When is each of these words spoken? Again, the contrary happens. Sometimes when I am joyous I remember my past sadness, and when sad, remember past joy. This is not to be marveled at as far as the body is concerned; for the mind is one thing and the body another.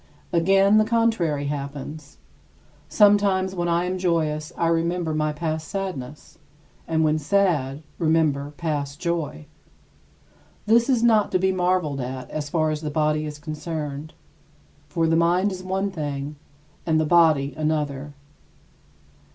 Again, 0.33 0.79
the 0.79 0.83
contrary 0.83 1.45
happens. 1.45 2.17
Sometimes 2.89 3.53
when 3.53 3.67
I 3.67 3.85
am 3.85 3.99
joyous 3.99 4.51
I 4.57 4.65
remember 4.65 5.13
my 5.13 5.31
past 5.31 5.67
sadness, 5.67 6.39
and 6.87 7.03
when 7.03 7.19
sad, 7.19 7.83
remember 7.99 8.49
past 8.57 8.99
joy. 8.99 9.45
This 10.65 10.89
is 10.89 11.03
not 11.03 11.31
to 11.33 11.37
be 11.37 11.51
marveled 11.51 12.01
at 12.01 12.31
as 12.31 12.49
far 12.49 12.71
as 12.71 12.81
the 12.81 12.89
body 12.89 13.27
is 13.27 13.37
concerned; 13.37 14.15
for 14.89 15.05
the 15.05 15.15
mind 15.15 15.51
is 15.51 15.61
one 15.61 15.91
thing 15.91 16.35
and 16.83 16.99
the 16.99 17.05
body 17.05 17.53
another. 17.55 18.15